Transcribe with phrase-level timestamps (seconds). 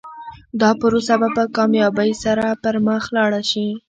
[0.61, 3.67] دا پروسه به په کامیابۍ سره پر مخ لاړه شي.